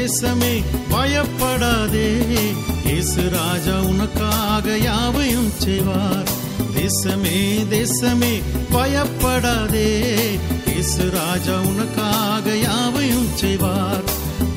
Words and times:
தேசமே 0.00 0.64
பயப்படாதே. 0.88 2.16
இயேசு 2.84 3.30
ராஜா 3.30 3.72
உனக்காக 3.72 4.78
யாவையும் 4.78 5.52
செய்வார். 5.58 6.28
தேசமே 6.74 7.66
தேசமே 7.70 8.42
பயப்படாதே. 8.70 10.12
இயேசு 10.66 11.10
ராஜா 11.10 11.52
உனக்காக 11.52 12.56
யாவையும் 12.56 13.28
செய்வார். 13.34 14.02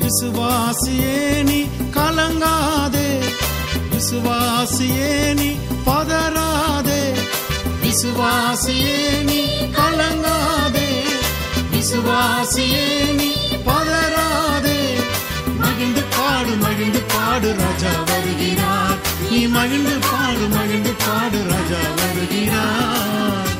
விசுவாசியே 0.00 1.42
நீ 1.42 1.60
கலங்காதே. 1.94 3.22
விசுவாசியே 3.92 5.34
நீ 5.34 5.56
பதறாதே. 5.86 7.14
விசுவாசியே 7.82 9.22
நீ 9.22 9.46
கலங்காதே. 9.72 10.88
விசுவாசியே 11.72 13.14
நீ 13.14 13.32
பத 13.66 13.93
மகிழ்ந்து 15.74 16.02
பாடு 16.16 16.52
மகிழ்ந்து 16.56 17.00
பாடு 17.12 17.48
ராஜா 17.60 17.92
வருகிறார். 18.10 18.98
நீ 19.30 19.40
மகிழ்ந்து 19.54 19.94
பாடு 20.10 20.46
மகிழ்ந்து 20.54 20.92
பாடு 21.04 21.38
ராஜா 21.50 21.80
வருகிறார். 22.00 23.50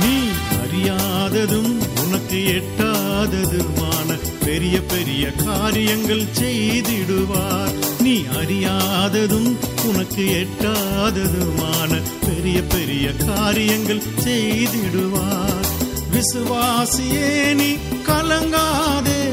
நீ 0.00 0.14
அறியாததும் 0.60 1.72
உனக்கு 2.02 2.40
எட்ட 2.58 2.87
அறியாததுமான 3.18 4.18
பெரிய 4.44 4.82
பெரிய 4.82 5.32
காரியங்கள் 5.32 6.24
செய்திடுவார். 6.40 8.00
நீ 8.00 8.24
அறியாததும் 8.32 9.56
உனக்கு 9.84 10.46
எட்டாததுமான 10.46 12.02
பெரிய 12.26 12.62
பெரிய 12.62 13.12
காரியங்கள் 13.12 14.02
செய்திடுவார். 14.24 15.66
விசுவாசியே 16.12 17.54
நீ 17.54 17.76
கலங்காதே. 18.06 19.28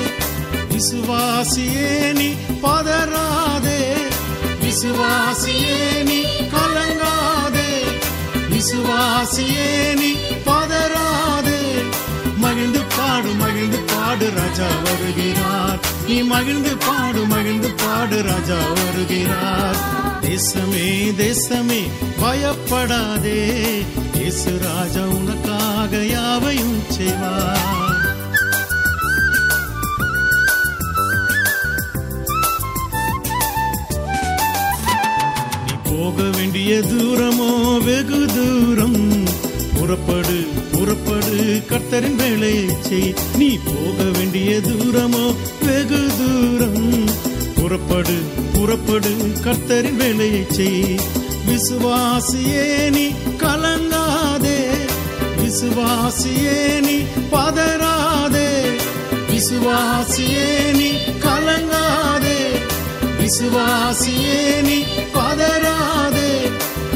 விசுவாசியே 0.72 2.14
நீ 2.14 2.34
பதறாதே. 2.64 3.94
விசுவாசியே 4.62 6.04
நீ 6.04 6.22
கலங்காதே. 6.52 7.78
விசுவாசியே 8.50 9.98
நீ 9.98 10.12
பதறாதே 10.46 10.65
பாடு 13.26 13.38
மகிழ்ந்து 13.38 13.80
பாடு 13.88 14.26
ராஜா 14.30 14.68
வருகிறார். 14.84 15.80
நீ 16.08 16.22
மகிழ்ந்து 16.22 16.72
பாடு 16.78 17.22
மகிழ்ந்து 17.26 17.70
பாடு 17.72 18.18
ராஜா 18.22 18.58
வருகிறார். 18.80 19.78
தேசமே 20.22 20.90
தேசமே 21.22 21.80
பயப்படாதே. 22.22 23.42
இயேசு 24.18 24.52
ராஜா 24.60 25.04
உனக்காக 25.18 26.04
யாவையும் 26.06 26.78
செய்வார். 26.90 27.64
போக 35.90 36.24
வேண்டிய 36.38 36.72
தூரமோ 36.92 37.52
வெகு 37.84 38.22
தூரம். 38.36 39.02
புறப்படு 39.76 40.40
புறப்படு 40.86 41.64
கர்த்தரின் 41.70 42.16
வேலையை 42.16 42.70
செய். 42.82 43.14
நீ 43.38 43.60
போக 43.66 44.04
வேண்டிய 44.04 44.58
தூரமோ 44.58 45.36
வெகு 45.66 46.08
தூரம். 46.18 47.06
புறப்படு 47.56 48.22
புறப்படு 48.54 49.10
கர்த்தரின் 49.44 49.96
வேலையை 49.96 50.46
செய். 50.50 51.00
விசுவாசியே 51.48 52.90
நீ 52.90 53.08
கலங்காதே. 53.38 54.68
விசுவாசியே 55.42 56.82
நீ 56.82 57.04
பதறாதே. 57.32 58.78
விசுவாசியே 59.32 60.72
நீ 60.76 60.92
கலங்காதே. 61.20 62.60
விசுவாசியே 63.20 64.62
நீ 64.62 64.84
பதறாதே. 65.14 65.95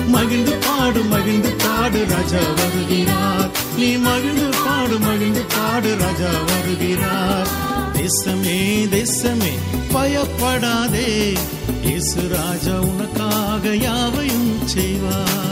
மகிழ்ந்து 0.09 0.57
பாடு 0.65 1.03
மகிழ்ந்து 1.03 1.51
பாடு 1.63 2.05
ராஜா 2.09 2.41
வருகிறார். 2.59 3.49
நீ 3.77 3.95
மகிழ்ந்து 3.97 4.49
பாடு 4.65 4.99
மகிழ்ந்து 4.99 5.43
பாடு 5.55 5.95
ராஜா 5.95 6.31
வருகிறார். 6.49 7.49
தேசமே 7.93 8.59
தேசமே 8.87 9.53
பயப்படாதே. 9.91 11.37
இயேசு 11.81 12.27
ராஜா 12.27 12.79
உனக்காக 12.79 13.75
யாவையும் 13.75 14.67
செய்வார். 14.67 15.47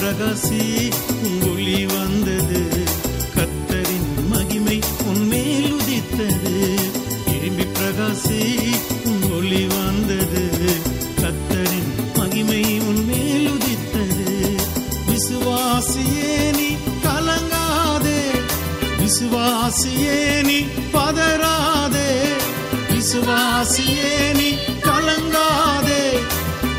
பிரகாசி 0.00 0.90
உங்க 1.22 1.47
விசுவாசியே 19.68 20.42
நீ 20.42 20.58
பதறாதே. 20.92 22.10
விசுவாசியே 22.90 24.34
நீ 24.34 24.48
கலங்காதே. 24.80 26.04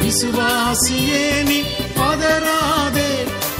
விசுவாசியே 0.02 1.44
நீ 1.44 1.62
பதறாதே. 1.96 3.10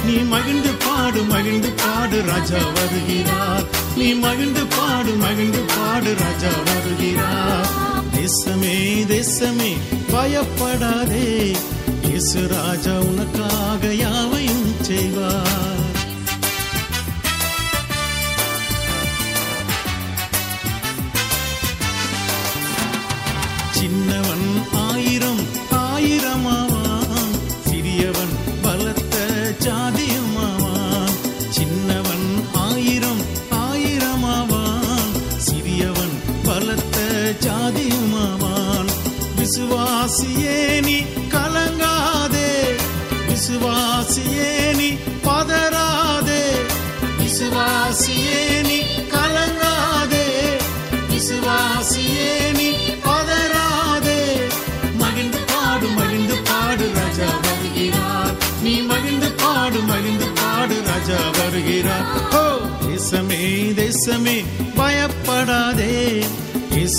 நீ 0.04 0.12
மகிழ்ந்து 0.12 0.68
பாடு 0.72 1.22
மகிழ்ந்து 1.22 1.70
பாடு 1.70 2.22
ராஜா 2.22 2.58
வருகிறார். 2.74 3.64
நீ 3.96 4.12
மகிழ்ந்து 4.12 4.66
பாடு 4.66 5.12
மகிழ்ந்து 5.12 5.58
பாடு 5.58 6.14
ராஜா 6.14 6.52
வருகிறார். 6.66 7.68
தேசமே 8.14 8.76
தேசமே 9.06 9.76
பயப்படாதே. 10.10 11.56
இயேசு 12.02 12.48
ராஜா 12.48 12.92
உனக்காக 12.92 13.94
யாவையும் 13.94 14.74
செய்வார். 14.80 15.69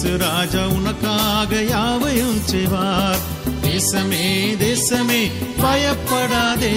இயேசு 0.02 0.20
ராஜா 0.22 0.62
உனக்காக 0.76 1.60
யாவையும் 1.66 2.40
செய்வார் 2.46 3.20
தேசமே 3.66 4.24
தேசமே 4.58 5.20
பயப்படாதே 5.62 6.74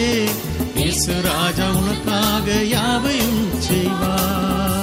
இயேசு 0.76 1.16
ராஜா 1.26 1.68
உனக்காக 1.80 2.60
யாவையும் 2.72 3.42
செய்வார் 3.60 4.73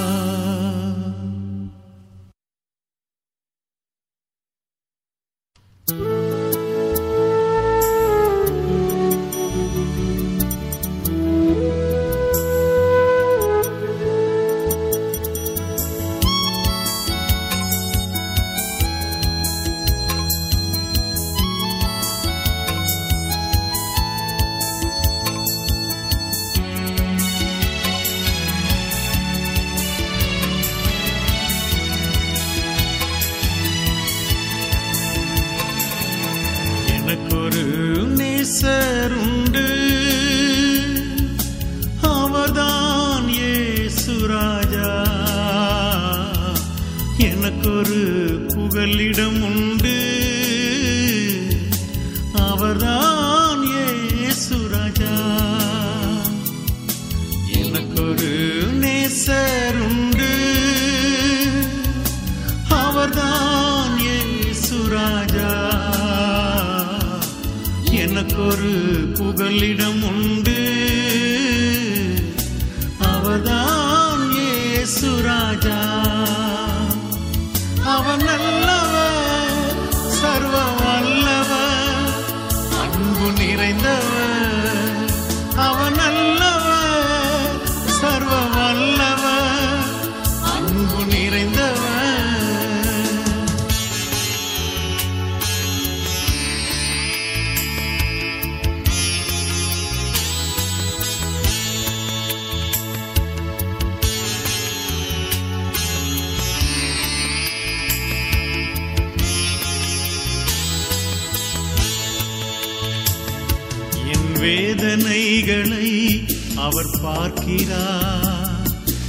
அவர் 116.82 117.00
பார்க்கிறார். 117.02 118.56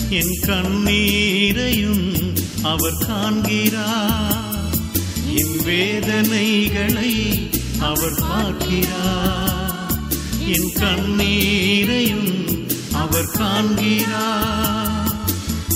என் 0.10 0.40
கண்ணீரையும் 0.42 2.34
அவர் 2.62 2.98
காண்கிறார். 3.08 4.44
என் 5.36 5.64
வேதனைகளை 5.64 7.50
அவர் 7.80 8.20
பார்க்கிறார். 8.30 9.92
என் 10.48 10.72
கண்ணீரையும் 10.74 12.68
அவர் 12.92 13.32
காண்கிறார். 13.32 15.12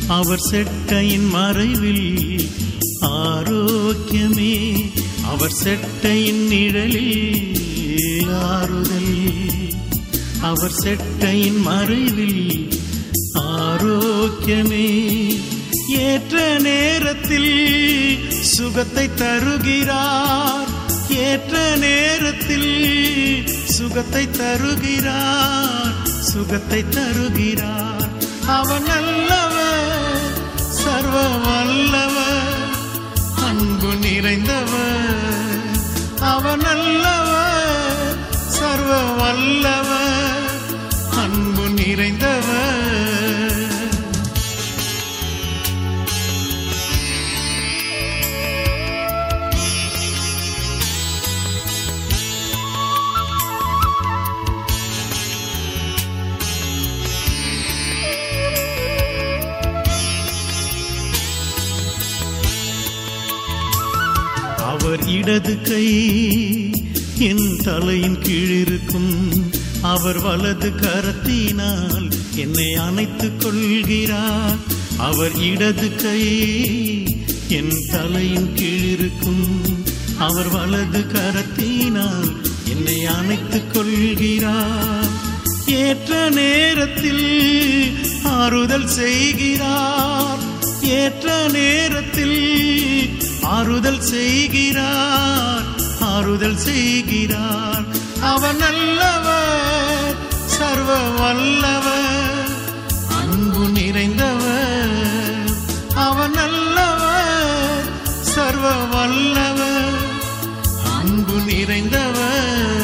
அவர் 0.08 0.40
செட்டையின் 0.52 1.30
மறைவில் 1.30 2.50
ஆரோக்கியமே. 3.02 4.86
அவர் 5.26 5.54
செட்டையின் 5.64 6.48
நிழலில் 6.48 7.54
ஆறுதல். 8.32 9.34
அவர் 10.42 10.72
செட்டையின் 10.84 11.62
மறைவில் 11.62 12.68
ஆரோக்கியமே. 13.34 15.04
ஏற்ற 15.90 16.60
நேரத்தில் 16.60 18.18
சுகத்தை 18.30 19.10
தருகிறார். 19.16 20.68
ஏற்ற 21.10 21.76
நேரத்தில் 21.76 22.94
சுகத்தை 23.76 24.24
தருகிறார் 24.32 25.96
சுகத்தை 26.26 26.82
தருகிறார். 26.90 28.04
அவன் 28.56 28.86
நல்லவர் 28.86 30.34
சர்வ 30.80 31.16
வல்லவர் 31.46 32.62
அன்பு 33.48 33.92
நிறைந்தவர் 34.04 35.64
அவன் 36.26 36.64
நல்லவர் 36.64 38.14
சர்வ 38.52 38.92
வல்லவர் 39.20 40.46
அன்பு 41.24 41.66
நிறைந்தவர் 41.80 43.25
அவர் 64.96 65.10
இடது 65.10 65.62
கை. 65.62 66.10
என் 67.18 67.58
தலையின் 67.64 68.18
கீழிருக்கும் 68.18 69.52
அவர் 69.82 70.22
வலது 70.22 70.70
கரத்தினால் 70.70 72.12
என்னை 72.36 72.74
அணைத்துக் 72.74 73.42
கொள்கிறார். 73.42 74.56
அவர் 74.98 75.42
இடது 75.42 75.96
கை. 75.96 76.28
என் 77.48 77.86
தலையின் 77.92 78.54
கீழிருக்கும் 78.56 79.78
அவர் 80.18 80.50
வலது 80.50 81.00
கரத்தினால் 81.00 82.36
என்னை 82.70 83.06
அணைத்துக் 83.06 83.74
கொள்கிறார். 83.74 85.08
ஏற்ற 85.68 86.30
நேரத்தில் 86.30 87.94
ஆறுதல் 88.24 88.88
செய்கிறார். 88.88 90.40
ஏற்ற 90.82 91.48
நேரத்தில் 91.48 92.95
ஆறுதல் 93.46 94.02
செய்கிறார் 94.02 95.66
ஆறுதல் 96.00 96.58
செய்கிறார். 96.58 97.86
அவன் 98.22 98.56
நல்லவர் 98.56 100.16
சர்வ 100.46 100.98
வல்லவர் 101.20 102.48
அன்பு 103.20 103.64
நிறைந்தவர். 103.80 105.50
அவன் 105.96 106.32
நல்லவர் 106.32 107.84
சர்வ 108.22 108.74
வல்லவர் 108.86 110.00
அன்பு 111.00 111.34
நிறைந்தவர். 111.34 112.75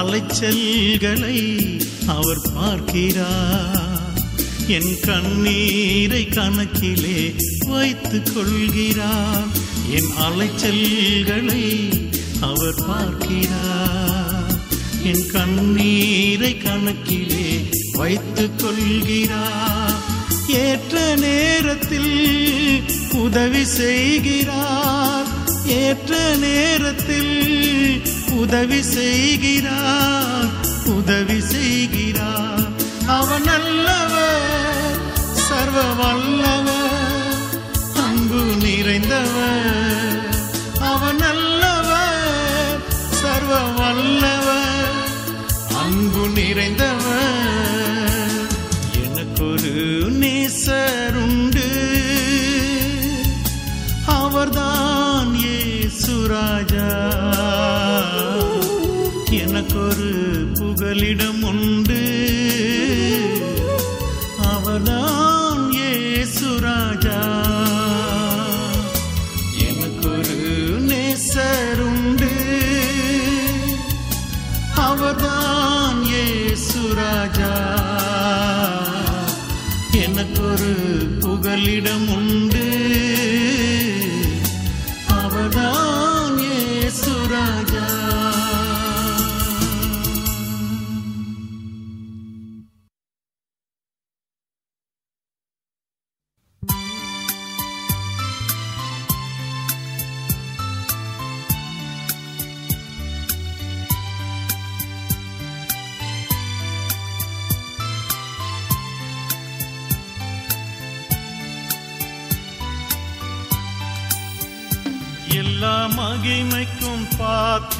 அலைச்சல்களை 0.00 1.80
அவர் 2.06 2.40
பார்க்கிறார். 2.54 4.12
என் 4.66 4.96
கண்ணீரை 5.00 6.28
கணக்கிலே 6.28 7.34
வைத்துக் 7.66 8.30
கொள்கிறார். 8.34 9.44
என் 9.90 10.10
அலைச்சல்களை 10.20 11.90
அவர் 12.40 12.84
பார்க்கிறார். 12.86 14.44
என் 15.04 15.30
கண்ணீரை 15.32 16.56
கணக்கிலே 16.58 17.68
வைத்துக் 17.92 18.58
கொள்கிறார். 18.58 19.98
ஏற்ற 20.48 21.16
நேரத்தில் 21.16 22.82
உதவி 23.12 23.64
செய்கிறார். 23.64 25.26
ஏற்ற 25.66 26.36
நேரத்தில் 26.36 27.39
உதவி 28.40 28.80
செய்கிறார் 28.82 30.50
உதவி 30.98 31.38
செய்கிறார். 31.52 32.68
அவன் 33.06 33.42
நல்லவர் 33.42 34.98
சர்வ 35.48 35.78
வல்லவர் 36.00 37.34
அன்பு 38.04 38.40
நிறைந்தவர். 38.64 40.20
அவன் 40.92 41.16
நல்லவர் 41.16 42.80
சர்வ 43.22 43.52
வல்லவர் 43.78 44.96
அன்பு 45.82 46.22
நிறைந்தவர். 46.38 47.38
எனக்கொரு 49.04 49.74
நேசர் 50.22 50.99
காதலிடம் 60.90 61.42
உண்டு. 61.42 61.99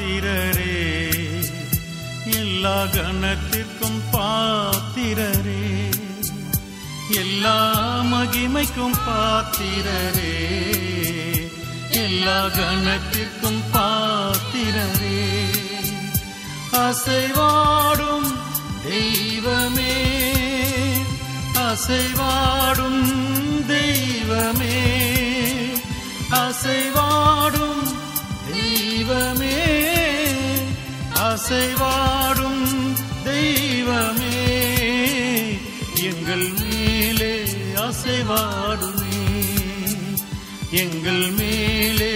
பாத்திரரே. 0.01 1.13
எல்லா 2.31 2.83
கணத்திற்கும் 2.83 4.01
பாத்திரரே. 4.11 5.93
எல்லா 7.09 7.73
மகிமைக்கும் 8.01 8.97
பாத்திரரே. 9.07 10.47
எல்லா 11.89 12.45
கணத்திற்கும் 12.45 13.61
பாத்திரரே. 13.73 15.49
அசைவாடும் 16.71 18.33
தெய்வமே. 18.89 20.33
அசைவாடும் 21.53 23.13
தெய்வமே. 23.67 24.97
அசைவாடும் 26.29 27.90
தெய்வமே 29.01 29.59
அசைவாடும் 31.27 32.65
தெய்வமே. 33.23 34.41
எங்கள் 36.09 36.45
மேலே 36.59 37.31
அசைவாடுமே 37.85 39.23
எங்கள் 40.83 41.25
மேலே 41.39 42.13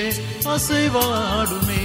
அசைவாடுமே. 0.54 1.84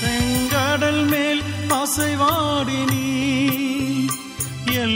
செங்கடல் 0.00 1.04
மேல் 1.12 1.42
அசைவாடினி 1.80 3.01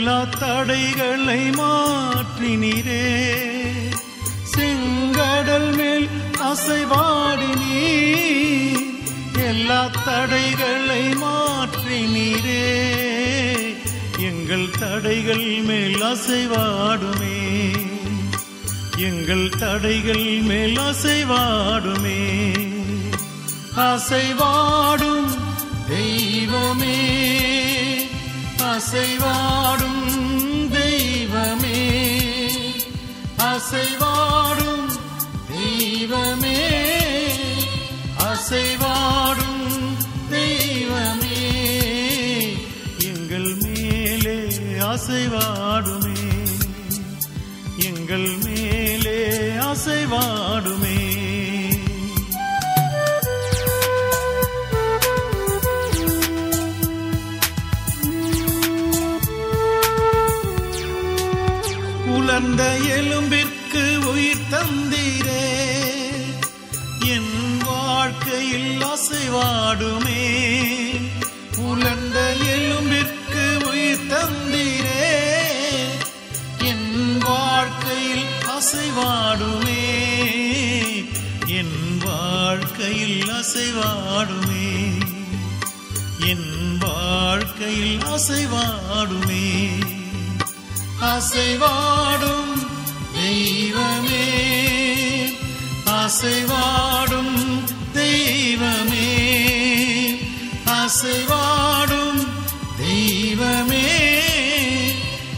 எல்லா 0.07 0.23
தடைகளை 0.39 1.49
மாற்றினீரே. 1.49 3.25
செங்கடல் 4.55 5.75
மேல் 5.75 6.09
அசைவாடினீ 6.39 7.81
எல்லா 9.33 9.89
தடைகளை 10.05 11.13
மாற்றினீரே. 11.13 12.85
எங்கள் 14.17 14.69
தடைகள் 14.79 15.61
மேல் 15.65 16.03
அசைவாடுமே. 16.03 17.71
எங்கள் 18.97 19.49
தடைகள் 19.59 20.41
மேல் 20.41 20.77
அசைவாடுமே. 20.77 22.53
அசைவாடும் 23.75 25.37
தெய்வமே. 25.87 27.66
அசைவாடும் 28.67 30.03
தெய்வமே 30.71 31.81
அசைவாடும் 33.51 34.87
தெய்வமே 35.51 36.59
அசைவாடும் 38.31 39.63
தெய்வமே. 40.29 41.41
எங்கள் 43.09 43.49
மேலே 43.63 44.37
அசைவாடுமே 44.91 46.19
எங்கள் 47.87 48.29
மேலே 48.45 49.17
அசைவாடுமே. 49.69 50.86
அசைவாடுமே 69.79 70.99
உலர்ந்த 71.57 72.35
எலும்பிற்கு 72.43 73.63
உயிர் 73.63 74.07
தந்தீரே. 74.07 75.15
என் 76.59 77.17
வாழ்க்கையில் 77.17 78.25
அசைவாடுமே. 78.45 79.85
என் 81.45 81.97
வாழ்க்கையில் 81.99 83.31
அசைவாடுமே. 83.31 85.01
என் 86.19 86.77
வாழ்க்கையில் 86.79 87.99
அசைவாடுமே. 87.99 89.69
அசைவாடும் 91.01 92.67
தெய்வமே. 93.13 94.55
அசைவாடும் 95.85 97.63
தெய்வமே. 97.93 99.16
அசைவாடும் 100.87 102.19
தெய்வமே 102.77 103.87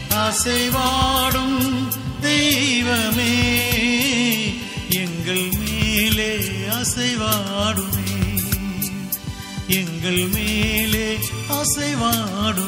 அசைவாடும் 0.08 1.88
தெய்வமே. 2.20 3.34
எங்கள் 4.88 5.48
மேலே 5.58 6.38
அசைவாடுமே 6.68 8.12
எங்கள் 9.66 10.28
மேலே 10.28 11.18
அசைவாடும் 11.48 12.59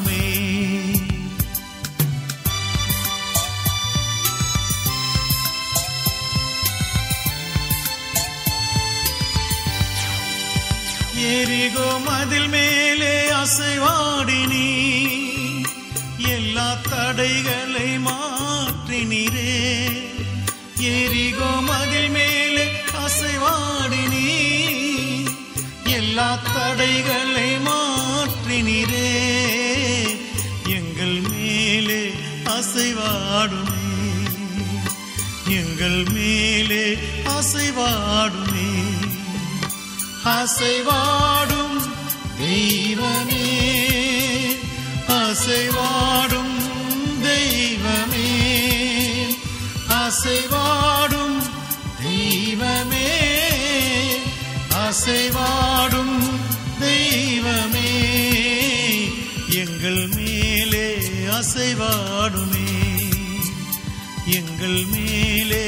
மேலே 12.52 13.12
அசைவாடினீ 13.40 14.66
எல்லா 16.34 16.68
தடைகளை 16.88 17.88
மாற்றினீரே 18.06 19.52
எரிகோ 20.92 21.50
மதில் 21.68 22.10
மேலே 22.16 22.66
அசைவாடினீ 23.04 24.26
எல்லா 25.96 26.28
தடைகளை 26.48 27.50
மாற்றினீரே 27.66 29.08
எங்கள் 30.78 31.18
மேலே 31.30 32.02
அசைவாடுமே 32.56 33.80
எங்கள் 35.58 36.00
மேலே 36.14 36.84
அசைவாடுமே 37.36 38.68
அசைவாடும் 40.32 41.61
தெய்வமே 42.42 43.48
அசைவாடும் 45.18 46.56
தெய்வமே 47.22 48.30
அசைவாடும் 50.02 51.38
தெய்வமே 52.02 53.10
அசைவாடும் 54.86 56.16
தெய்வமே. 56.80 57.92
எங்கள் 59.62 60.02
மேலே 60.16 60.86
அசைவாடுமே 61.38 62.68
எங்கள் 64.38 64.80
மேலே 64.92 65.64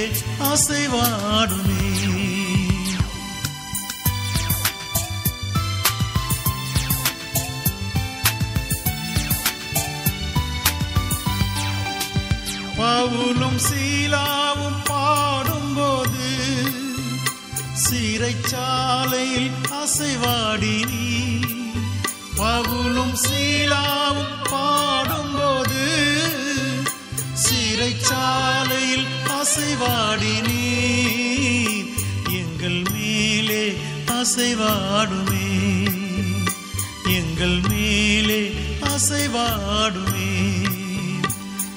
அசைவாடுமே. 0.50 1.93
பவுலும் 12.84 13.58
சீலாவும் 13.68 14.80
பாடும்போது 14.84 16.28
சிறைச்சாலையில் 17.84 19.50
அசைவாடி. 19.82 20.76
நீ 20.90 21.08
பவுலும் 22.36 23.14
சீலாவும் 23.24 24.36
பாடும்போது 24.50 25.82
சிறைச்சாலையில் 27.44 29.06
அசைவாடி 29.38 30.34
நீ 30.48 30.64
எங்கள் 32.40 32.82
மேலே 32.92 33.64
அசைவாடுமே. 34.06 35.48
எங்கள் 37.18 37.60
மேலே 37.68 38.42
அசைவாடுமே. 38.80 40.13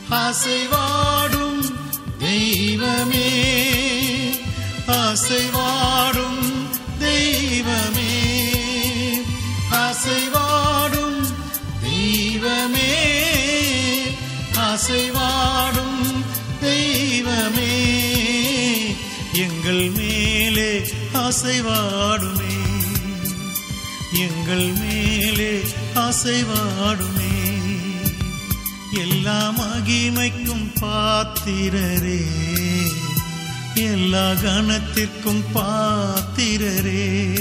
அசைவாடும் 0.10 1.62
தெய்வமே 2.20 3.30
அசைவாடும் 4.88 6.44
தெய்வமே 7.00 8.14
அசைவாடும் 9.72 11.20
தெய்வமே 11.82 12.92
அசைவாடும் 14.56 16.04
தெய்வமே. 16.62 17.74
எங்கள் 19.34 19.90
மேலே 19.90 20.72
அசைவாடுமே 21.14 22.56
எங்கள் 24.20 24.74
மேலே 24.74 25.52
அசைவாடும் 25.96 27.17
எல்லா 29.28 29.54
மகிமைக்கும் 29.60 30.72
பாத்திரரே. 30.82 32.26
எல்லா 33.74 34.32
கணத்திற்கும் 34.32 35.44
பாத்திரரே. 35.56 37.34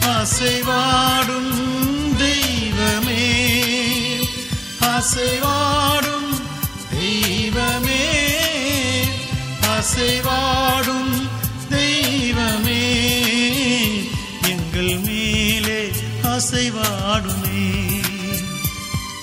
அசைவாடும் 0.00 1.52
தெய்வமே. 2.18 3.48
அசைவாடும் 4.80 6.19
தெய்வமே 7.70 8.04
அசைவாடும் 9.72 11.12
தெய்வமே 11.68 12.84
எங்கள் 14.52 14.94
மேலே 15.06 15.78
அசைவாடுமே 16.32 17.62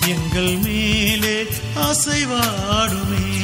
எங்கள் 0.08 0.54
மேலே 0.58 1.36
அசைவாடுமே. 1.88 3.37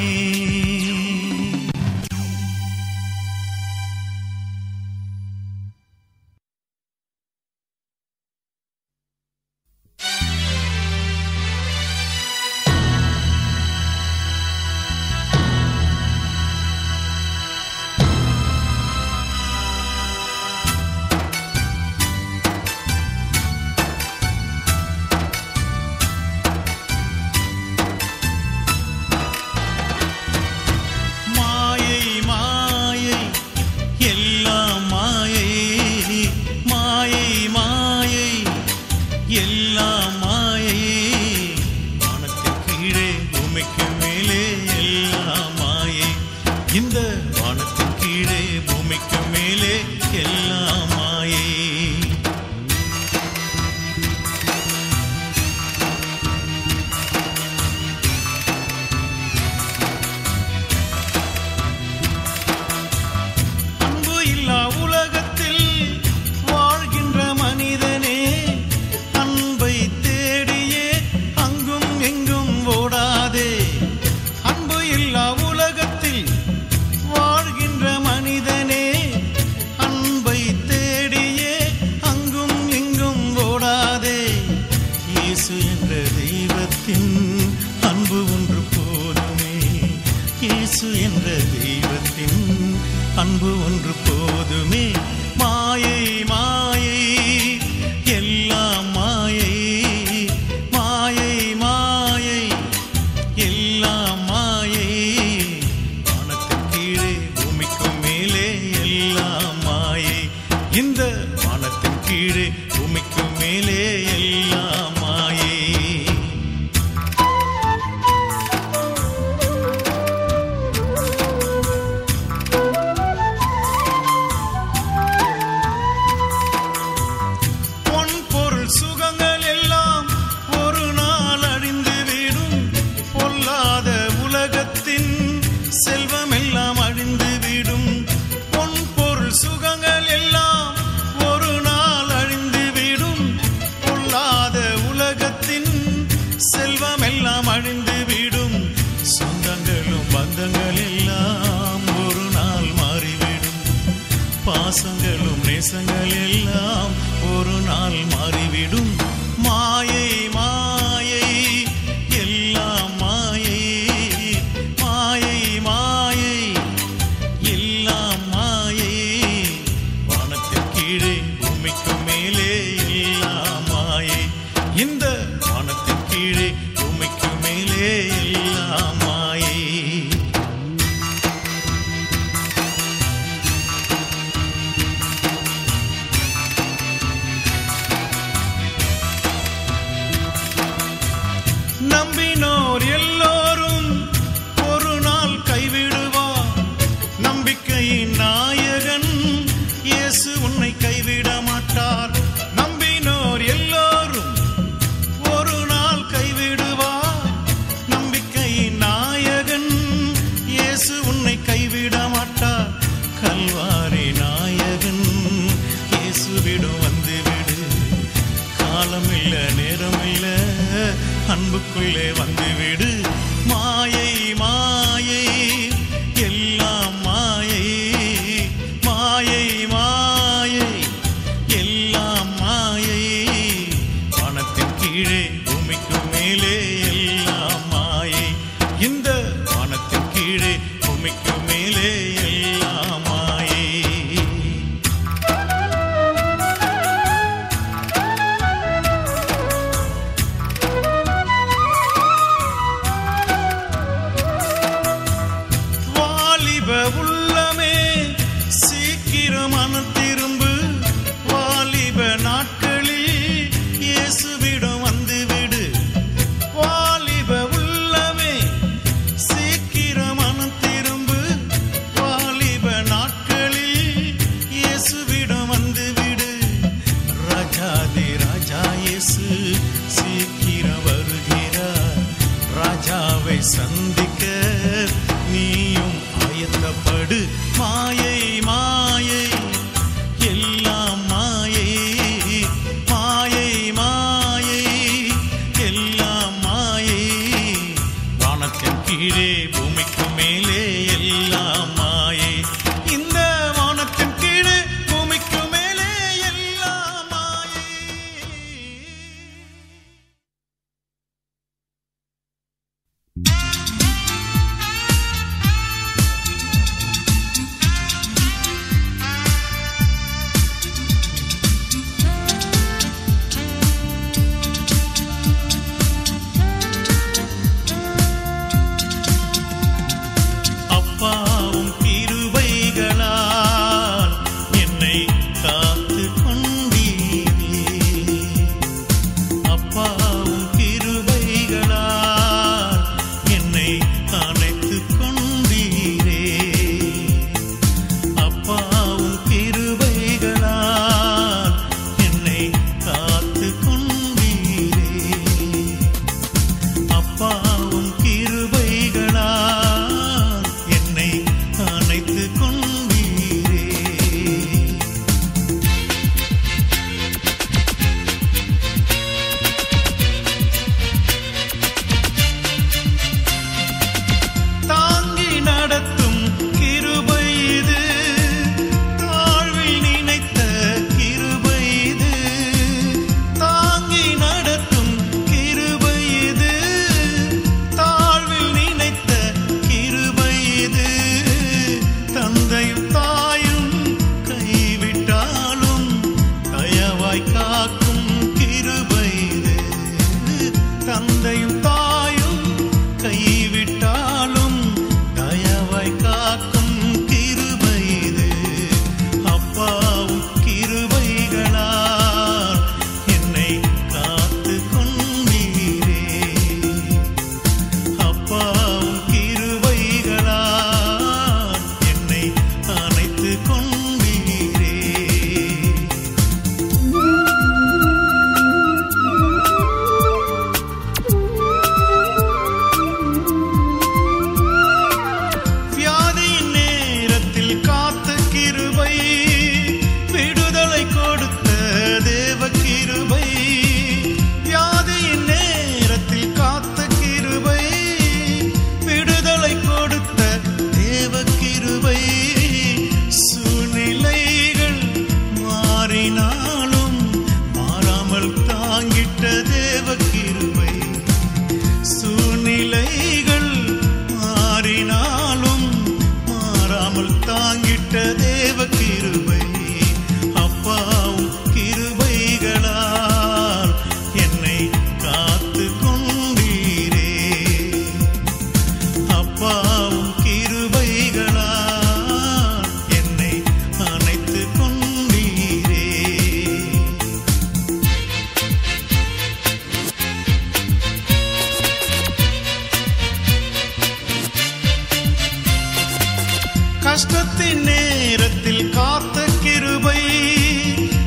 கஷ்டத்தின் 496.94 497.62
நேரத்தில் 497.62 498.70
காத்த 498.70 499.24
கிருபை 499.42 500.02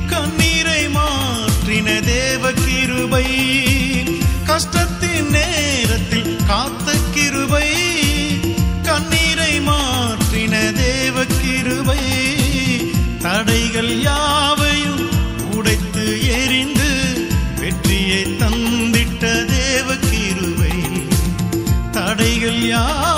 கண்ணீரை 0.07 0.87
மாற்றின 0.87 1.99
தேவ 2.05 2.51
கிருபை. 2.51 3.27
கஷ்டத்தின் 4.45 5.29
நேரத்தில் 5.29 6.35
காத்த 6.47 6.91
கிருபை 7.13 7.69
கண்ணீரை 8.83 9.59
மாற்றின 9.59 10.55
தேவ 10.73 11.25
கிருபை. 11.41 12.03
தடைகள் 13.19 14.01
யாவையும் 14.01 15.09
உடைத்து 15.53 16.05
எரிந்து 16.41 16.91
வெற்றியை 17.59 18.23
தந்திட்ட 18.23 19.45
தேவ 19.45 19.95
கிருபை. 20.09 20.75
தடைகள் 21.91 22.61
யாவை 22.73 23.16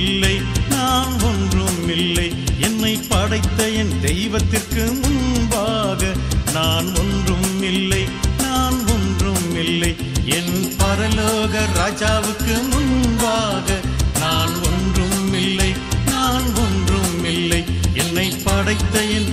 இல்லை 0.00 0.34
நான் 0.70 1.14
ஒன்றும் 1.20 1.82
இல்லை. 1.96 2.28
என்னை 2.60 2.94
படைத்த 3.08 3.68
என் 3.80 3.94
தெய்வத்திற்கு 4.00 4.84
முன்பாக 5.02 6.12
நான் 6.52 6.88
ஒன்றும் 7.02 7.62
இல்லை 7.62 8.02
நான் 8.42 8.78
ஒன்றும் 8.94 9.48
இல்லை. 9.64 9.92
என் 10.38 10.56
பரலோக 10.80 11.64
ராஜாவுக்கு 11.80 12.56
முன்பாக 12.72 13.78
நான் 14.20 14.54
ஒன்றும் 14.70 15.32
இல்லை 15.42 15.70
நான் 16.06 16.48
ஒன்றும் 16.64 17.24
இல்லை. 17.32 17.62
என்னை 17.94 18.28
படைத்த 18.44 19.02
என் 19.16 19.32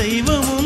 தெய்வமும் 0.00 0.59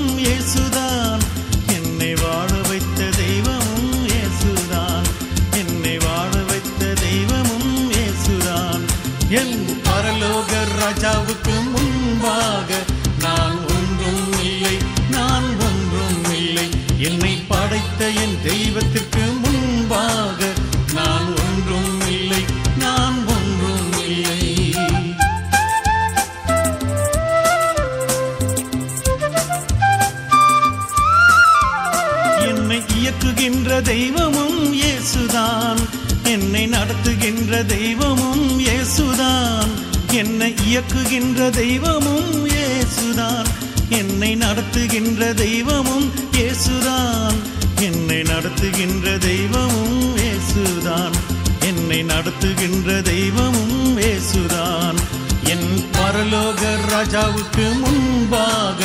நடத்துகின்ற 36.85 37.63
தெய்வமும் 37.63 38.61
இயேசுதான். 38.61 39.71
என்னை 40.13 40.55
இயக்குகின்ற 40.71 41.51
தெய்வமும் 41.51 42.49
இயேசுதான். 42.49 43.49
என்னை 43.89 44.35
நடத்துகின்ற 44.35 45.33
தெய்வமும் 45.35 46.13
இயேசுதான். 46.33 47.39
என்னை 47.81 48.23
நடத்துகின்ற 48.23 49.17
தெய்வமும் 49.19 50.17
இயேசுதான். 50.17 51.17
என்னை 51.61 52.03
நடத்துகின்ற 52.03 53.01
தெய்வமும் 53.03 53.99
இயேசுதான். 53.99 55.01
என் 55.45 55.71
பரலோக 55.97 56.63
ராஜாவுக்கு 56.93 57.67
முன்பாக 57.81 58.81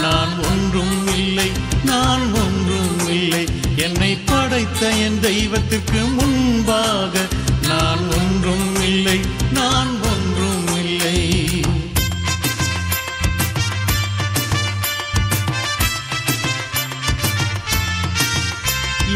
நான் 0.00 0.34
ஒன்றும் 0.50 1.16
இல்லை 1.16 1.50
நான் 1.84 2.32
ஒன்றும் 2.44 3.08
இல்லை. 3.08 3.44
என்னை 3.76 4.18
படைத்த 4.24 4.88
என் 4.88 5.20
தெய்வத்திற்கு 5.20 6.00
முன்பாக 6.16 7.18
ஒன்றும் 8.42 8.82
இல்லை 8.82 9.20
நான் 9.52 9.88
ஒன்றும் 10.02 10.84
இல்லை. 10.84 11.62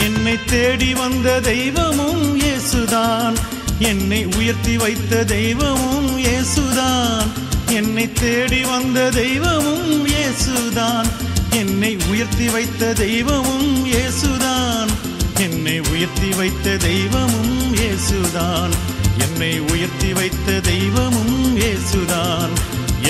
என்னை 0.00 0.44
தேடி 0.44 0.94
வந்த 0.94 1.40
தெய்வமும் 1.40 2.40
இயேசுதான். 2.40 3.36
என்னை 3.78 4.26
உயர்த்தி 4.36 4.76
வைத்த 4.76 5.24
தெய்வமும் 5.24 6.24
இயேசுதான். 6.24 7.28
என்னை 7.68 8.12
தேடி 8.12 8.64
வந்த 8.64 9.10
தெய்வமும் 9.10 10.06
இயேசுதான். 10.06 11.08
என்னை 11.50 11.96
உயர்த்தி 12.08 12.48
வைத்த 12.48 12.92
தெய்வமும் 12.92 13.86
இயேசுதான். 13.86 14.90
என்னை 15.38 15.80
உயர்த்தி 15.80 16.28
வைத்த 16.28 16.76
தெய்வமும் 16.76 17.74
இயேசுதான். 17.74 18.93
என்னை 19.36 19.60
உயர்த்தி 19.60 20.12
வைத்த 20.12 20.52
தெய்வமும் 20.60 21.56
இயேசுதான். 21.56 22.52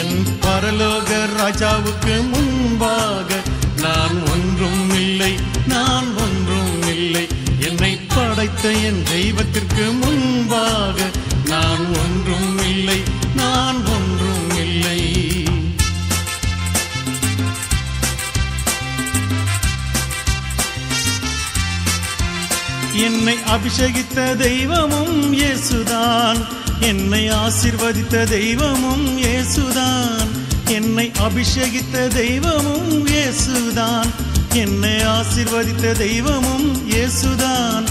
என் 0.00 0.20
பரலோக 0.44 1.10
ராஜாவுக்கு 1.40 2.14
முன்பாக 2.30 3.40
நான் 3.82 4.16
ஒன்றும் 4.32 4.94
இல்லை 4.94 5.32
நான் 5.66 6.08
ஒன்றும் 6.16 6.82
இல்லை. 6.94 7.24
என்னை 7.58 7.92
படைத்த 8.14 8.72
என் 8.88 9.02
தெய்வத்திற்கு 9.10 9.84
முன்பாக 9.92 10.98
நான் 11.44 11.84
ஒன்றும் 12.02 12.58
இல்லை 12.68 12.98
நான் 13.34 13.80
என்னை 23.04 23.36
அபிஷேகித்த 23.54 24.36
தெய்வமும் 24.36 25.34
இயேசுதான். 25.38 26.38
என்னை 26.80 27.28
ஆசிர்வதித்த 27.28 28.24
தெய்வமும் 28.24 29.06
இயேசுதான். 29.22 30.28
என்னை 30.68 31.12
அபிஷேகித்த 31.18 32.08
தெய்வமும் 32.08 33.06
இயேசுதான். 33.06 34.10
என்னை 34.52 34.90
ஆசிர்வதித்த 34.90 35.92
தெய்வமும் 35.92 36.68
இயேசுதான். 36.90 37.84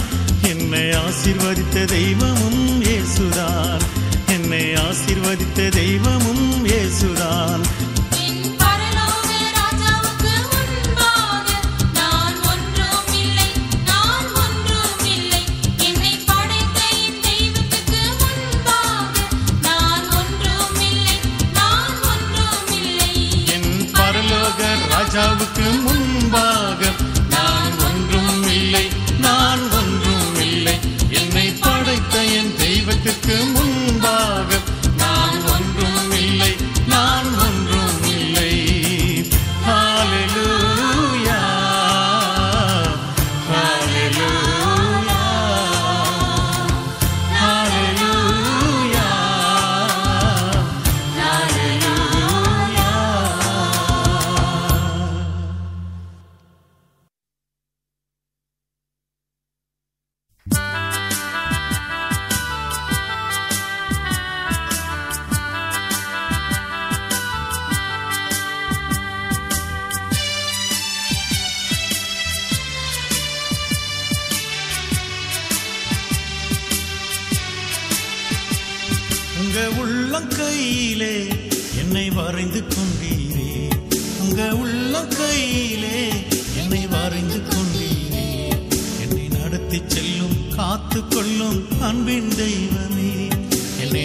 என்னை 0.49 0.85
ஆசிர்வதித்த 1.05 1.85
தெய்வமும் 1.85 2.81
இயேசுதான். 2.81 3.81
என்னை 4.27 4.63
ஆசிர்வதித்த 4.87 5.69
தெய்வமும் 5.69 6.65
இயேசுதான். 6.65 7.61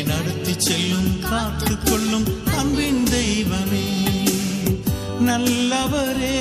நடத்தி 0.09 0.55
செல்லும் 0.59 1.19
காத்து 1.31 1.75
கொள்ளும் 1.79 2.27
அன்பின் 2.59 3.05
தெய்வமே. 3.05 3.87
நல்லவரே 5.21 6.39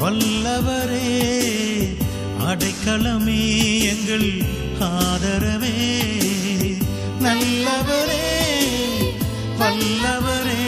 வல்லவரே 0.00 1.10
அடைக்கலமே 2.48 3.42
எங்கள் 3.92 4.28
ஆதரவே. 4.80 5.76
நல்லவரே 7.20 8.24
வல்லவரே 9.58 10.64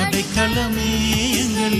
அடைக்கலமே 0.00 0.90
எங்கள் 1.42 1.78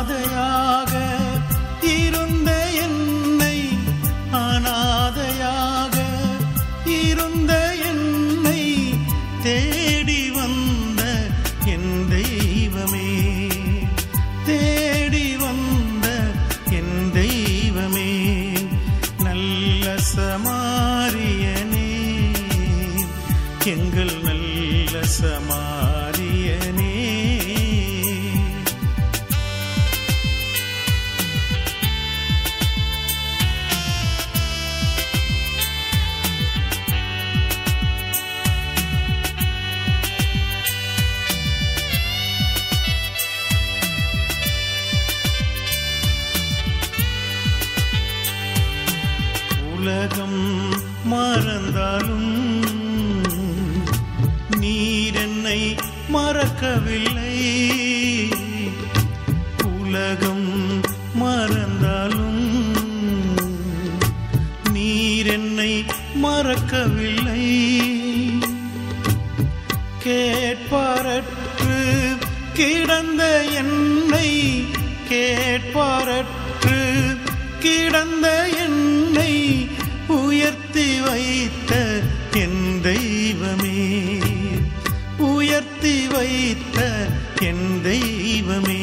தெய்வமே 87.91 88.83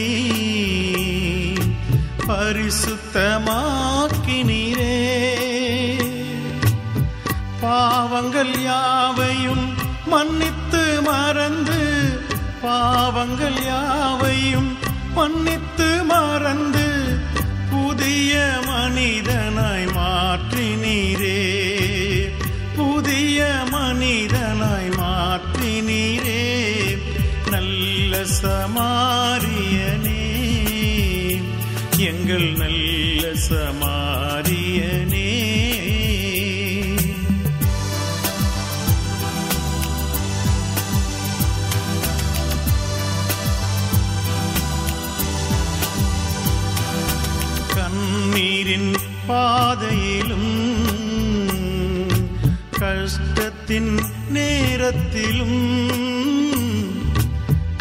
பரிசுத்தமாக்கினீரே. 2.27 3.61
பாவங்கள் 7.61 8.61
யாவையும் 8.61 9.75
மன்னித்து 10.05 11.01
மறந்து 11.01 11.79
பாவங்கள் 12.61 13.63
யாவையும் 13.65 14.77
மன்னித்து 15.13 16.03
மறந்து 16.03 17.17
புதிய 17.71 18.59
மனிதனாய் 18.92 19.86
கஷ்டத்தின் 53.55 53.91
நேரத்திலும் 54.29 55.59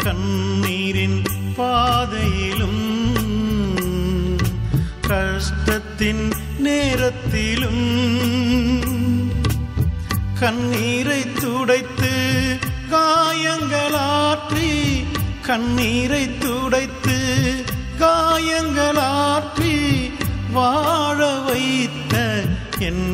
கண்ணீரின் 0.03 1.17
பாதையிலும் 1.57 2.83
கஷ்டத்தின் 5.07 6.23
நேரத்திலும் 6.59 7.85
கண்ணீரை 10.41 11.21
துடைத்து 11.35 12.13
காயங்களாற்றி 12.93 14.69
கண்ணீரை 15.49 16.23
துடைத்து 16.39 17.17
காயங்களாற்றி 18.03 19.75
வாழ 20.51 21.19
வைத்த 21.43 22.15
என் 22.81 23.05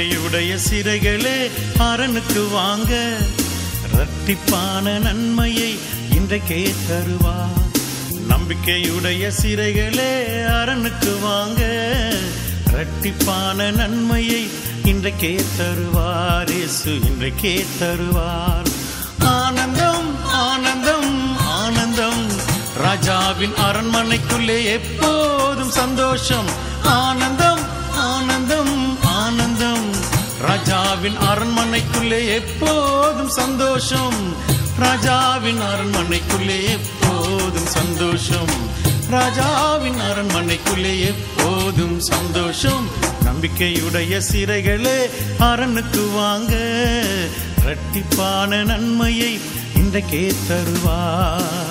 நம்பிக்கையுடைய 0.00 0.58
சிறைகளே 0.70 1.50
அரணுக்கு 1.78 2.50
வாங்க. 2.50 3.16
ரட்டிப்பான 3.94 4.98
நன்மையை 4.98 5.78
இன்றைக்கே 6.14 6.74
தருவா. 6.88 7.34
நம்பிக்கையுடைய 8.28 9.32
சிறைகளே 9.42 10.12
அரணுக்கு 10.48 11.20
வாங்க. 11.20 11.62
ரட்டிப்பான 12.72 13.72
நன்மையை 13.72 14.48
இன்றைக்கே 14.84 15.40
தருவார் 15.58 16.50
இயேசு 16.50 16.90
இன்றைக்கே 16.90 17.66
தருவார். 17.80 18.66
ஆனந்தம் 19.18 20.24
ஆனந்தம் 20.24 21.38
ஆனந்தம். 21.38 22.26
ராஜாவின் 22.76 23.52
அரண்மனைக்குள்ளே 23.52 24.64
எப்போதும் 24.64 25.70
சந்தோஷம் 25.70 26.48
ஆனந்தம். 26.82 27.59
ராஜாவின் 30.70 31.16
அரண்மனைக்குள்ளே 31.18 32.28
எப்போதும் 32.28 33.28
சந்தோஷம். 33.28 34.34
ராஜாவின் 34.78 35.58
அரண்மனைக்குள்ளே 35.60 36.68
எப்போதும் 36.68 37.66
சந்தோஷம். 37.66 38.52
ராஜாவின் 39.10 39.96
அரண்மனைக்குள்ளே 40.00 41.00
எப்போதும் 41.00 42.00
சந்தோஷம். 42.00 42.88
நம்பிக்கையுடைய 43.24 44.20
சிறைகளே 44.32 45.10
அரணுக்கு 45.40 46.12
வாங்க. 46.14 46.54
இரட்டிப்பான 47.64 48.64
நன்மையை 48.64 49.40
இன்றைக்கே 49.76 50.34
தருவார். 50.48 51.69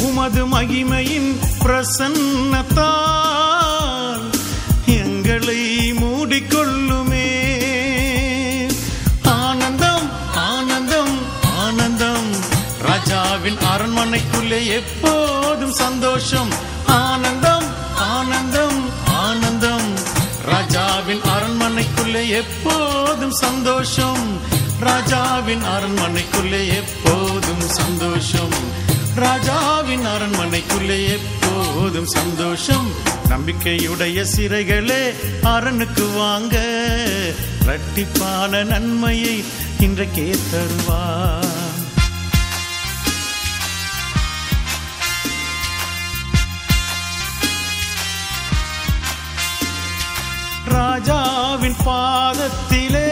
உமது 0.00 0.46
மகிமையின் 0.46 1.38
பிரசன்னத்தால் 1.58 4.30
எங்களை 4.86 5.92
மூடிக்கொள்ளுமே. 5.92 7.30
ஆனந்தம் 9.24 10.10
ஆனந்தம் 10.34 11.18
ஆனந்தம். 11.58 12.40
ராஜாவின் 12.80 13.56
அரண்மனைக்குள்ளே 13.56 14.66
எப்போதும் 14.66 15.72
சந்தோஷம் 15.72 16.48
ஆனந்தம். 16.86 17.41
எப்போதும் 22.32 23.30
சந்தோஷம். 23.30 24.38
ராஜாவின் 24.80 25.62
அரண்மனைக்குள்ளே 25.62 26.66
எப்போதும் 26.66 27.60
சந்தோஷம். 27.60 28.54
ராஜாவின் 29.14 30.06
அரண்மனைக்குள்ளே 30.06 31.08
எப்போதும் 31.08 32.06
சந்தோஷம். 32.06 32.88
நம்பிக்கையுடைய 33.28 34.26
சிறைகளே 34.36 35.14
அரணுக்கு 35.42 36.14
வாங்க. 36.14 36.60
இரட்டிப்பான 37.66 38.64
நன்மையை 38.64 39.44
இன்றைக்கே 39.80 40.36
தருவார். 40.52 41.61
ராஜாவின் 50.92 51.76
பாதத்திலே 51.86 53.10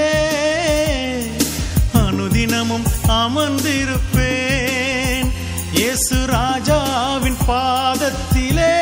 அனுதினமும் 1.93 2.87
அமர்ந்திருப்பேன். 3.09 5.29
இயேசு 5.73 6.27
ராஜாவின் 6.27 7.39
பாதத்திலே 7.49 8.79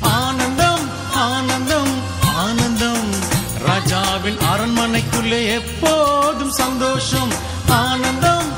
ஆனந்தம் 0.00 0.90
ஆனந்தம் 1.14 1.94
ஆனந்தம். 2.36 3.10
ராஜாவின் 3.66 4.40
அரண்மனைக்குள்ளே 4.52 5.52
எப்போதும் 5.52 6.50
சந்தோஷம் 6.50 7.32
ஆனந்தம். 7.68 8.48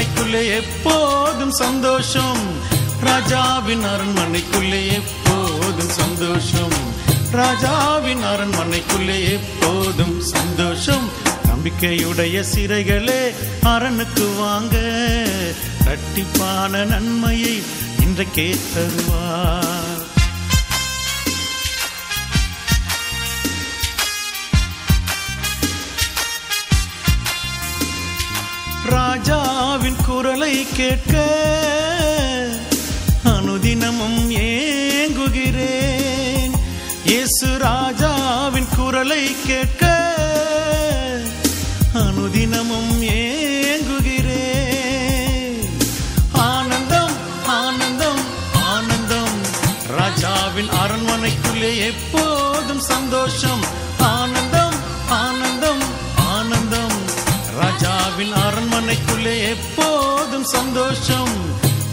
அரண்மனைக்குள்ளே 0.00 0.46
எப்போதும் 0.46 1.50
சந்தோஷம். 1.50 2.38
ராஜாவின் 3.00 3.82
அரண்மனைக்குள்ளே 3.84 4.92
எப்போதும் 4.92 5.88
சந்தோஷம். 5.88 6.72
ராஜாவின் 7.30 8.24
அரண்மனைக்குள்ளே 8.24 9.30
எப்போதும் 9.30 10.20
சந்தோஷம். 10.20 11.08
நம்பிக்கையுடைய 11.46 12.44
சிறைகளே 12.54 13.34
அரணுக்கு 13.62 14.36
வாங்க. 14.38 14.76
கட்டிப்பான 15.84 16.84
நன்மையை 16.84 17.62
இன்றைக்கே 18.00 18.56
தருவார். 18.74 19.79
ராஜாவின் 28.90 29.96
குரலை 30.06 30.66
கேட்க 30.76 31.26
அனுதினமும் 33.24 34.30
ஏங்குகிறேன். 34.30 36.54
இயேசு 37.04 37.58
ராஜாவின் 37.58 38.76
குரலை 38.76 39.36
கேட்க 39.46 39.98
அனுதினமும் 41.94 43.02
ஏங்குகிறேன். 43.02 44.08
ஆனந்தம் 46.32 47.16
ஆனந்தம் 47.46 48.24
ஆனந்தம். 48.72 49.38
ராஜாவின் 49.98 50.70
அரண்மனைக்குள்ளே 50.84 51.86
எப்போதும் 51.86 52.80
சந்தோஷம். 52.80 53.79
அரண்மனைக்குள்ளே 59.00 59.48
எப்போதும் 59.48 60.44
சந்தோஷம். 60.44 61.32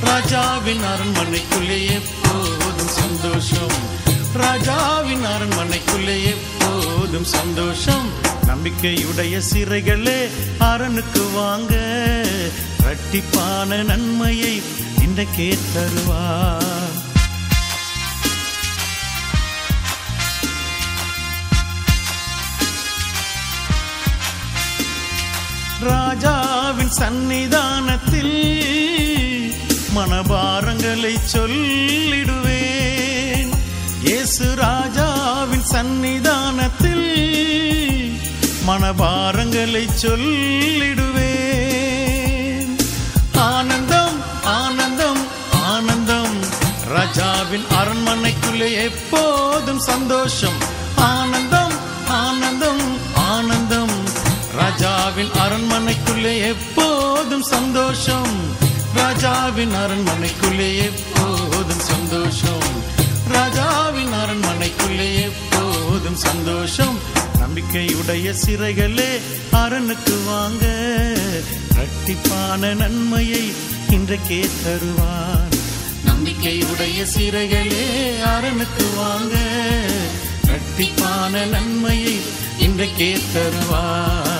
ராஜாவின் 0.03 0.80
அரண்மனைக்குள்ளே 0.80 1.91
எப்போதும் 1.91 2.88
சந்தோஷம். 2.88 3.76
ராஜாவின் 4.34 5.26
அரண்மனைக்குள்ளே 5.26 6.24
எப்போதும் 6.24 7.24
சந்தோஷம். 7.24 8.10
நம்பிக்கையுடைய 8.47 9.41
சிறைகளே 9.53 10.30
அரணுக்கு 10.60 11.32
வாங்க. 11.34 11.76
இரட்டிப்பான 12.84 13.84
நன்மையை 13.84 14.62
இன்றைக்கே 14.99 15.58
தருவார். 15.76 16.66
ராஜா 25.80 26.37
சந்நிதானத்தில் 26.98 28.38
மனபாரங்களை 29.95 31.18
சொல்லிடுவேன். 31.34 33.52
இயேசு 34.04 34.56
ராஜாவின் 34.56 35.66
சந்நிதானத்தில் 35.72 37.08
மனபாரங்களை 38.68 39.88
சொல்லிடுவேன். 40.02 41.06
ஆனந்தம் 43.36 44.24
ஆனந்தம் 44.43 45.22
ஆனந்தம். 45.52 46.39
ராஜாவின் 46.88 47.66
அரண்மனைக்குள்ளே 47.82 48.84
எப்போதும் 48.84 49.80
சந்தோஷம். 49.80 50.60
ஆனந்தம் 50.95 50.95
ஆனந்தம் 50.95 51.66
ராஜாவின் 55.08 55.32
அரண்மனைக்குள்ளே 55.32 56.38
எப்போதும் 56.38 57.41
சந்தோஷம். 57.41 58.38
ராஜாவின் 58.93 59.72
அரண்மனைக்குள்ளே 59.72 60.76
எப்போதும் 60.76 61.80
சந்தோஷம். 61.80 62.68
ராஜாவின் 63.28 64.10
அரண்மனைக்குள்ளே 64.14 65.22
எப்போதும் 65.22 66.16
சந்தோஷம். 66.16 66.99
நம்பிக்கையுடைய 67.39 68.34
சிறைகளே 68.45 69.20
அரணுக்கு 69.51 70.26
வாங்க. 70.26 70.66
இரட்டிப்பான 71.74 72.76
நன்மையை 72.76 73.51
இன்றைக்கே 73.89 74.49
தருவார். 74.64 75.55
நம்பிக்கையுடைய 76.05 77.08
சிறைகளே 77.18 78.14
அரணுக்கு 78.24 78.95
வாங்க. 78.95 79.36
இரட்டிப்பான 80.47 81.45
நன்மையை 81.45 82.20
இன்றைக்கே 82.60 83.20
தருவார். 83.34 84.37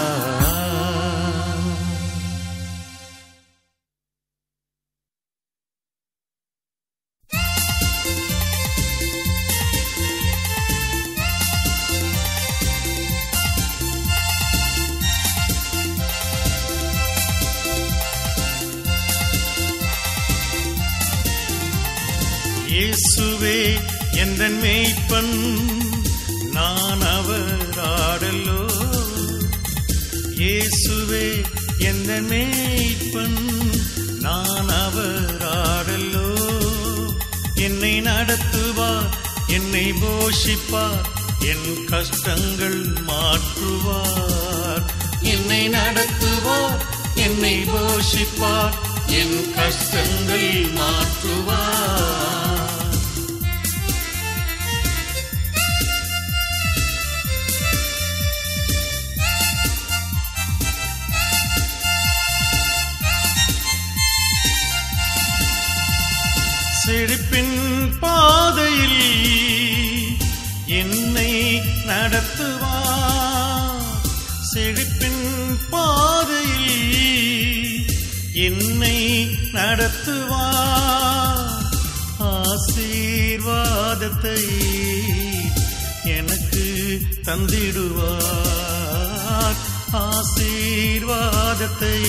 ஆசீர்வாதத்தை 89.94 92.00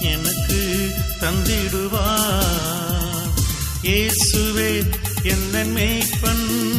எனக்கு 0.00 0.90
தந்திடுவார். 1.20 3.30
இயேசுவே 3.82 4.84
என்ன 5.22 5.64
மெய்ப்பன் 5.64 6.75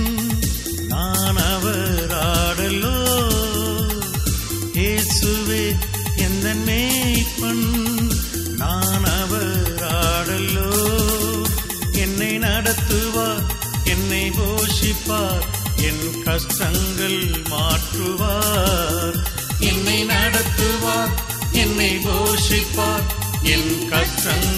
கஷ்டங்கள் 24.28 24.57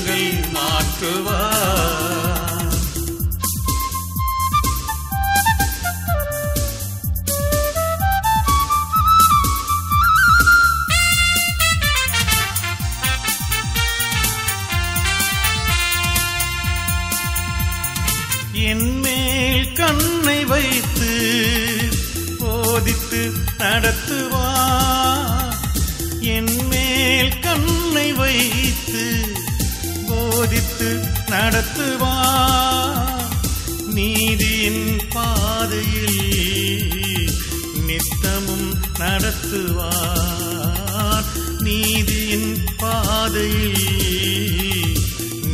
நடத்துவார் 39.52 41.30
நீதியின் 41.66 42.52
பாதையில் 42.82 43.86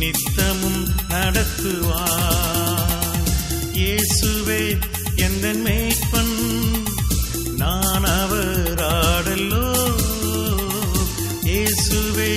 நித்தமும் 0.00 0.82
நடத்துவார். 1.12 2.50
இயேசுவே 3.80 4.60
எந்த 5.26 5.46
மேய்ப்பன் 5.64 6.36
நான் 7.62 8.08
அவர் 8.18 8.82
ஆடல்லோ 8.90 9.64
இயேசுவே 11.48 12.30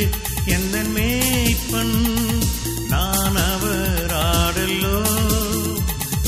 எந்த 0.57 0.78
மேய்ப்பன் 0.95 1.95
நான் 2.93 3.41
அவர் 3.49 4.16
ஆடல்லோ 4.32 4.97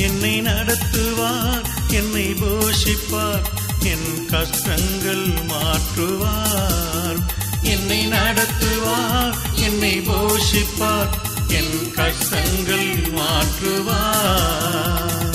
என்னை 0.07 0.35
நடத்துவார் 0.51 1.65
என்னை 2.01 2.27
போஷிப்பார். 2.43 3.47
என் 3.83 4.25
கஷ்டங்கள் 4.29 5.33
மாற்றுவார். 5.47 7.19
என்னை 7.61 8.07
நடத்துவார் 8.07 9.35
என்னை 9.55 9.99
போஷிப்பார். 9.99 11.09
என் 11.47 11.91
கஷ்டங்கள் 11.95 13.11
மாற்றுவார். 13.11 15.30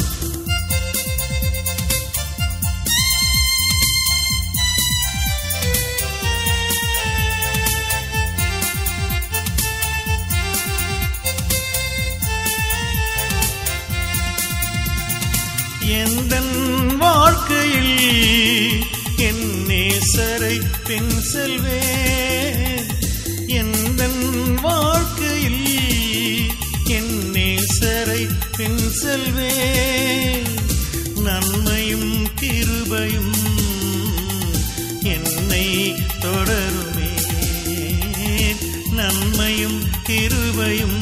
நேசரை 20.17 20.63
பின் 20.87 21.21
செல்வேன் 21.21 22.87
எந்த 23.47 24.09
வாழ்க்கையில் 24.63 25.65
என் 26.85 27.31
நேசரை 27.33 28.29
பின் 28.57 28.91
செல்வேன் 28.91 30.47
நன்மையும் 31.17 32.29
கிருபையும் 32.41 33.35
என்னை 35.03 35.95
தொடருமே. 36.21 37.13
நன்மையும் 38.91 39.83
கிருபையும் 40.07 40.96